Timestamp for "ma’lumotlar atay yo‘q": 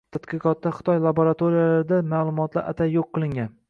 2.17-3.17